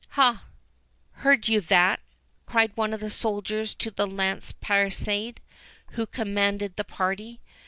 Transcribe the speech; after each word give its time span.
"Ha, 0.17 0.45
heard 1.17 1.47
you 1.47 1.61
that?" 1.61 1.99
cried 2.47 2.71
one 2.73 2.91
of 2.91 3.01
the 3.01 3.11
soldiers 3.11 3.75
to 3.75 3.91
the 3.91 4.07
lance 4.07 4.51
prisade, 4.51 5.37
who 5.91 6.07
commanded 6.07 6.75
the 6.75 6.83
party. 6.83 7.39